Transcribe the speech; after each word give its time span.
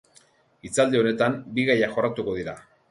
Hitzaldi 0.69 1.01
honetan, 1.03 1.39
bi 1.59 1.69
gaiak 1.71 1.95
jorratuko 1.99 2.39
dira. 2.43 2.63